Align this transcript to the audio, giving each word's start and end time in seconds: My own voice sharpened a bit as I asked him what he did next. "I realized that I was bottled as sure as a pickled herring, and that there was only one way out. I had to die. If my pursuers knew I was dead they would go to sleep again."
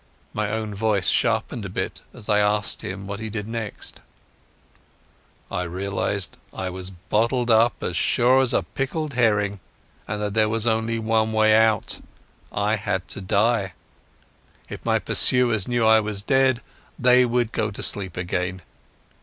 My 0.33 0.49
own 0.49 0.73
voice 0.73 1.05
sharpened 1.09 1.63
a 1.63 1.69
bit 1.69 2.01
as 2.11 2.27
I 2.27 2.39
asked 2.39 2.81
him 2.81 3.05
what 3.05 3.19
he 3.19 3.29
did 3.29 3.47
next. 3.47 4.01
"I 5.51 5.61
realized 5.61 6.39
that 6.53 6.57
I 6.57 6.69
was 6.71 6.89
bottled 6.89 7.51
as 7.51 7.95
sure 7.95 8.41
as 8.41 8.51
a 8.51 8.63
pickled 8.63 9.13
herring, 9.13 9.59
and 10.07 10.19
that 10.19 10.33
there 10.33 10.49
was 10.49 10.65
only 10.65 10.97
one 10.97 11.33
way 11.33 11.53
out. 11.55 12.01
I 12.51 12.77
had 12.77 13.07
to 13.09 13.21
die. 13.21 13.73
If 14.69 14.83
my 14.83 14.97
pursuers 14.97 15.67
knew 15.67 15.85
I 15.85 15.99
was 15.99 16.23
dead 16.23 16.63
they 16.97 17.23
would 17.23 17.51
go 17.51 17.69
to 17.69 17.83
sleep 17.83 18.17
again." 18.17 18.63